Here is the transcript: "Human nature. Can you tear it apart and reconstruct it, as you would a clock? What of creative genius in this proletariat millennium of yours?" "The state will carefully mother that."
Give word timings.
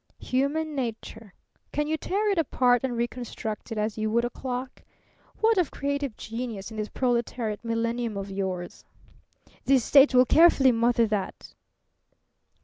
"Human 0.17 0.73
nature. 0.73 1.31
Can 1.71 1.85
you 1.85 1.95
tear 1.95 2.31
it 2.31 2.39
apart 2.39 2.81
and 2.83 2.97
reconstruct 2.97 3.71
it, 3.71 3.77
as 3.77 3.99
you 3.99 4.09
would 4.09 4.25
a 4.25 4.31
clock? 4.31 4.81
What 5.41 5.59
of 5.59 5.69
creative 5.69 6.17
genius 6.17 6.71
in 6.71 6.77
this 6.77 6.89
proletariat 6.89 7.63
millennium 7.63 8.17
of 8.17 8.31
yours?" 8.31 8.83
"The 9.65 9.77
state 9.77 10.15
will 10.15 10.25
carefully 10.25 10.71
mother 10.71 11.05
that." 11.05 11.53